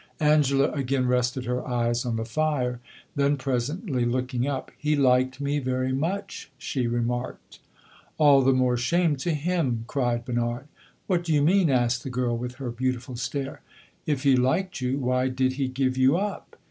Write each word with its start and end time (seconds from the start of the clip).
Angela 0.19 0.71
again 0.71 1.05
rested 1.05 1.45
her 1.45 1.63
eyes 1.67 2.05
on 2.07 2.15
the 2.15 2.25
fire; 2.25 2.79
then 3.15 3.37
presently, 3.37 4.03
looking 4.03 4.47
up 4.47 4.71
"He 4.75 4.95
liked 4.95 5.39
me 5.39 5.59
very 5.59 5.91
much," 5.93 6.49
she 6.57 6.87
remarked. 6.87 7.59
"All 8.17 8.41
the 8.41 8.51
more 8.51 8.77
shame 8.77 9.15
to 9.17 9.31
him!" 9.31 9.83
cried 9.85 10.25
Bernard. 10.25 10.65
"What 11.05 11.23
do 11.23 11.31
you 11.31 11.43
mean?" 11.43 11.69
asked 11.69 12.03
the 12.03 12.09
girl, 12.09 12.35
with 12.35 12.55
her 12.55 12.71
beautiful 12.71 13.15
stare. 13.15 13.61
"If 14.07 14.23
he 14.23 14.35
liked 14.35 14.81
you, 14.81 14.97
why 14.97 15.27
did 15.27 15.53
he 15.53 15.67
give 15.67 15.97
you 15.97 16.17
up?" 16.17 16.55